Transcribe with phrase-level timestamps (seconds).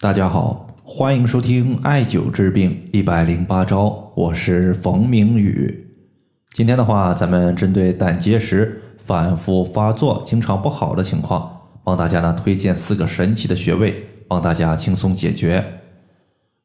[0.00, 5.88] 大家好，欢迎收听艾灸治病一百零八招，我是冯明宇。
[6.52, 11.50] 今天的话，咱们针对胆结石反复发作、经常不好的情况，
[11.82, 15.64] 帮大家呢推荐四个神奇的穴位，帮大家轻松解决。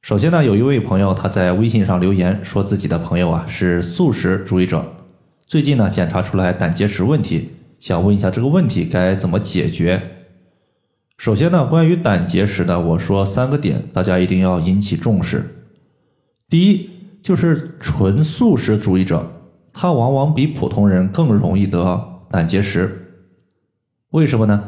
[0.04, 4.86] 首先呢，有一位朋友他在微信上留言说，自己的朋友啊是素食主义者，
[5.48, 10.00] 最近呢检查出来胆结石问题，想问一下这个问题该怎么解决。
[11.24, 15.42] 首先呢，关于胆结石呢，我说三个点，大家一定要引起重视。
[16.50, 16.90] 第一，
[17.22, 19.26] 就是纯素食主义者，
[19.72, 23.24] 他往往比普通人更容易得胆结石。
[24.10, 24.68] 为什么呢？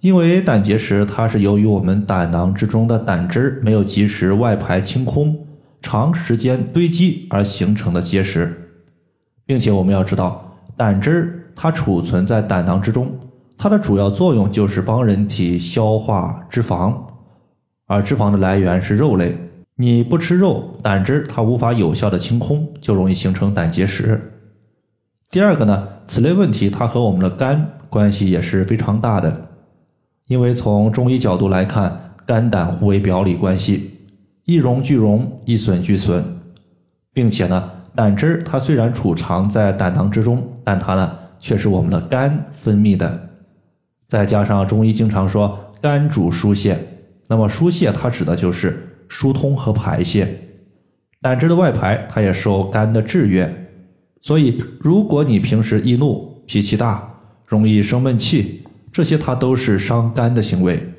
[0.00, 5.48] 因为胆结石它是由于我们胆囊之中的胆汁没有及时外排清空，
[5.82, 8.70] 长时间堆积而形成的结石，
[9.44, 13.14] 并且我们要知道，胆汁它储存在胆囊之中。
[13.62, 16.94] 它的主要作用就是帮人体消化脂肪，
[17.86, 19.36] 而脂肪的来源是肉类。
[19.76, 24.18] 你不吃肉，胆汁它无法有效的清空，就容易形成胆结石。
[25.28, 29.48] 第二个呢，此类问题它和我们的肝关系也是非常大的，
[30.26, 33.90] 因为从中医角度来看，肝胆互为表里关系，
[34.46, 36.24] 一荣俱荣，一损俱损，
[37.12, 43.26] 并且呢，胆汁它虽然储藏在胆囊之中，但它呢却是我们的肝分泌的。
[44.10, 46.76] 再加上中医经常说肝主疏泄，
[47.28, 48.76] 那么疏泄它指的就是
[49.08, 50.28] 疏通和排泄。
[51.20, 53.68] 胆汁的外排它也受肝的制约，
[54.20, 57.08] 所以如果你平时易怒、脾气大、
[57.46, 60.92] 容易生闷气，这些它都是伤肝的行为。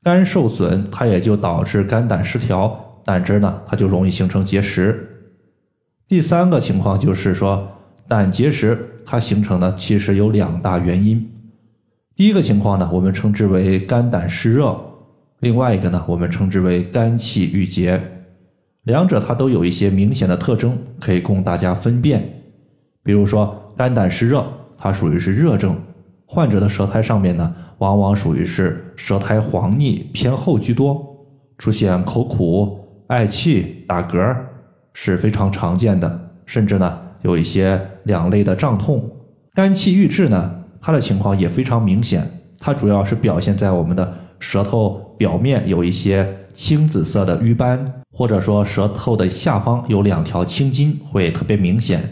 [0.00, 5.08] 肝受损，它也就导致肝胆失调，胆汁呢它就容易形成结石。
[6.06, 7.66] 第三个情况就是说，
[8.06, 11.28] 胆结石它形成呢其实有两大原因。
[12.14, 14.66] 第一个情况呢，我们称之为肝胆湿热；
[15.40, 18.00] 另外一个呢，我们称之为肝气郁结。
[18.82, 22.42] 两者它都有一些明显的特征，可以供大家分辨。
[23.02, 25.74] 比如说肝胆湿热，它属于是热症，
[26.26, 31.16] 患者的舌苔上面呢，往往属于是舌苔黄腻偏厚居多，
[31.56, 34.36] 出现口苦、嗳气、打嗝
[34.92, 39.10] 是非常常见的，甚至呢有一些两肋的胀痛。
[39.54, 40.61] 肝气郁滞呢？
[40.84, 42.28] 它的情况也非常明显，
[42.58, 52.02] 它主要是表现在我们的舌头表面有一些青紫色的瘀斑，或者说舌头的下方有两条青筋会特别明显。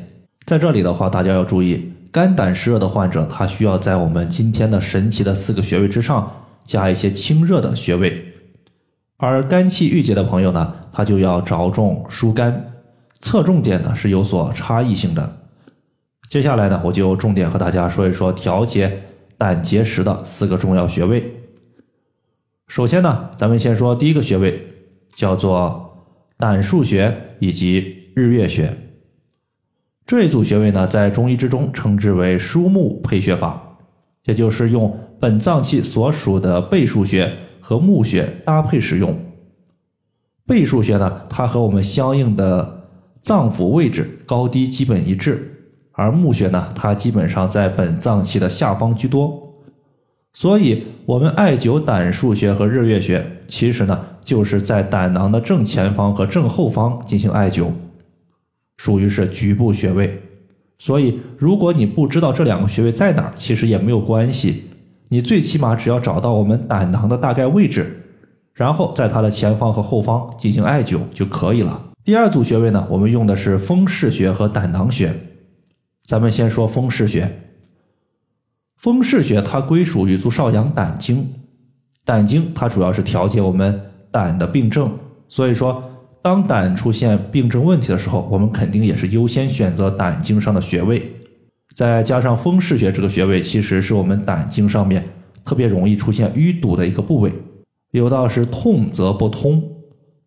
[0.47, 6.31] 在这里的话，大家要注意，肝胆湿热的患者，他需要在我们今天的神奇的四个穴位之上
[6.63, 8.25] 加一些清热的穴位，
[9.17, 12.73] 而肝气郁结的朋友呢，他就要着重疏肝，
[13.21, 15.40] 侧重点呢是有所差异性的。
[16.31, 19.03] 接下来呢，我就重点和大家说一说调节
[19.37, 21.29] 胆结石的四个重要穴位。
[22.69, 24.65] 首先呢，咱们先说第一个穴位，
[25.13, 28.73] 叫做胆腧穴以及日月穴。
[30.07, 33.79] 这一组穴位呢，在中医之中称之为枢木配穴法，
[34.23, 37.29] 也就是用本脏器所属的背腧穴
[37.61, 39.19] 和募穴搭配使用。
[40.47, 42.85] 背腧穴呢，它和我们相应的
[43.21, 45.57] 脏腑位置高低基本一致。
[46.01, 49.53] 而募穴呢，它基本上在本脏器的下方居多，
[50.33, 57.67] 所以我们艾灸胆腧穴和日月穴，其实呢就是在胆囊的正前方和正后方进行艾灸，
[58.79, 60.23] 属于是局部穴位。
[60.79, 64.71] 所以如果你不知道这两个穴位在哪儿，其实也没有关系，
[65.11, 68.05] 你最起码只要找到我们胆囊的大概位置，
[68.55, 71.79] 然后在它的前方和后方进行艾灸就可以了。
[72.03, 75.15] 第二组穴位呢，我们用的是风市穴和胆囊穴。
[76.11, 77.31] 咱们先说风市穴。
[78.77, 81.25] 风市穴它归属于足少阳胆经，
[82.05, 84.93] 胆经它主要是调节我们胆的病症，
[85.29, 85.81] 所以说
[86.21, 91.13] 当胆出现病症问题的时候，我们肯定也是优先选择胆经上的穴位。
[91.77, 95.09] 再加上风市穴这个穴位，其实是我们胆经上面
[95.45, 97.33] 特别容易出现淤堵的一个部位，
[97.93, 99.63] 有道是痛则不通。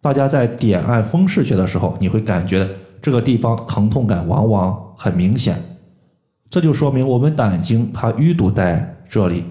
[0.01, 2.69] 大家在点按风市穴的时候，你会感觉
[3.01, 5.61] 这个地方疼痛感往往很明显。
[6.53, 9.43] 这就说明我们胆经它淤堵在这里，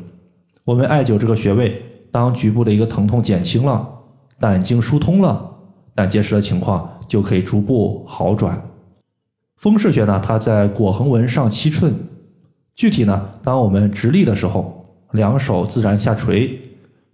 [0.64, 1.82] 我们艾灸这个穴位，
[2.12, 3.84] 当局部的一个疼痛减轻了，
[4.38, 5.50] 胆经疏通了，
[5.96, 8.56] 胆结石的情况就可以逐步好转。
[9.56, 11.92] 风市穴呢，它在腘横纹上七寸，
[12.76, 16.56] 具体呢，当我们直立的时候，两手自然下垂，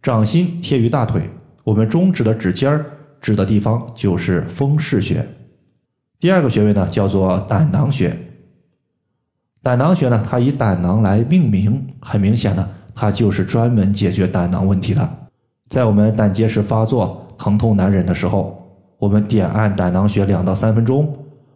[0.02, 1.22] 掌心贴于大腿，
[1.64, 2.84] 我们中指的指尖儿
[3.22, 5.26] 指的地方就是风市穴。
[6.20, 8.14] 第二个穴位呢，叫做胆囊穴。
[9.62, 15.08] 胆囊穴呢，它以胆囊来命名，很明显呢，它就是专门解决胆囊问题的。
[15.68, 18.56] 在我们胆结石发作、疼痛难忍的时候，
[18.98, 21.12] 我们点按胆囊穴两到三分钟，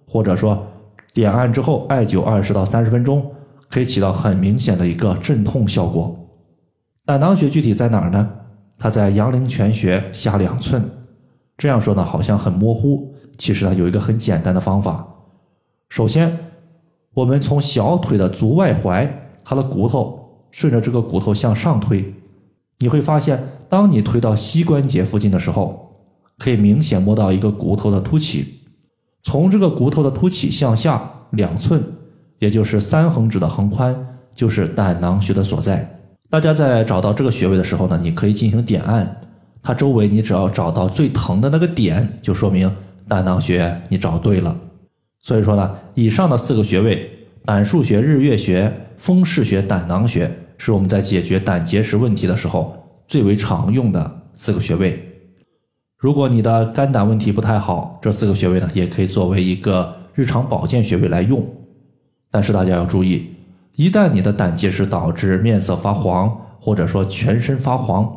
[0.07, 0.67] 或者说
[1.15, 3.25] 点按之后艾灸二十到三十分钟，
[3.71, 6.15] 可以起到很明显的一个镇痛效果。
[7.07, 8.31] 胆囊穴具体在哪儿呢？
[8.79, 10.85] 它在阳陵泉穴下两寸。
[11.57, 15.07] 这样说呢，好像很模糊，其实呢有一个很简单的方法。
[15.89, 16.37] 首先，
[17.15, 19.09] 我们从小腿的足外踝，
[19.45, 22.15] 它的骨头顺着这个骨头向上推。
[22.79, 25.95] 你会发现，当你推到膝关节附近的时候，
[26.39, 28.61] 可以明显摸到一个骨头的凸起。
[29.23, 31.81] 从这个骨头的凸起向下两寸，
[32.39, 33.95] 也就是三横指的横宽，
[34.35, 36.01] 就是胆囊穴的所在。
[36.29, 39.21] 大家在找到这个穴位的时候呢，你可以进行点按，
[39.63, 42.75] 它周围你只要找到最疼的那个点，就说明
[43.07, 44.57] 胆囊穴你找对了。
[45.23, 47.11] 所以说呢，以上的四个穴位，
[47.45, 50.31] 胆腧穴、日月穴、风市穴、胆囊穴。
[50.59, 52.77] 是我们在解决胆结石问题的时候
[53.09, 55.25] 最为常用的四个穴位。
[55.99, 61.45] 如果你的肝胆问题不太好，这四个穴位呢也可以作为一个日常保健穴位来用。
[62.31, 63.29] 但是大家要注意，
[63.75, 68.09] 一旦你的胆结石导致面色发黄，或者说全身发黄，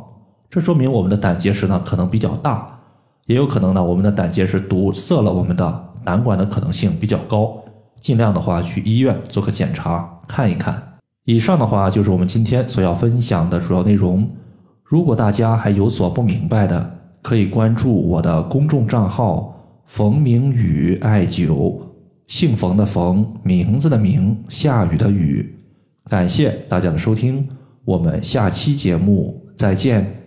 [0.47, 2.79] 这说明我们的胆结石呢可能比较大，
[3.25, 7.61] 也有可能呢我们的胆结石堵塞了我们的胆管的可能性比较高。
[7.99, 10.81] 尽量的话去医院做个检查看一看。
[11.23, 14.29] 以上的话就是我们今天所要分享的主要内容。
[14.83, 19.51] 如果大家还有所不明白的，可以关注我的公众账号
[19.87, 21.75] “冯明宇艾灸”，
[22.27, 25.57] 姓冯的冯，名字的名，下雨的雨。
[26.07, 27.49] 感谢大家的收听，
[27.83, 30.24] 我们下期节目再见。